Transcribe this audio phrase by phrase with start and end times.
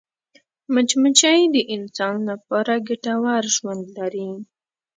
[0.73, 4.29] مچمچۍ د انسان لپاره ګټور ژوند لري